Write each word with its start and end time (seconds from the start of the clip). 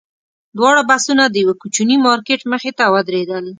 دواړه 0.57 0.81
بسونه 0.89 1.23
د 1.27 1.35
یوه 1.43 1.55
کوچني 1.61 1.97
مارکېټ 2.05 2.41
مخې 2.51 2.71
ته 2.77 2.83
ودرېدل. 2.93 3.45